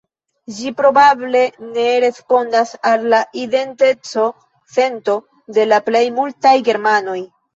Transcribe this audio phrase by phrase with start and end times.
[0.59, 5.17] Ĝi probable ne respondas al la identeco-sento
[5.59, 7.19] de la plej multaj germanoj.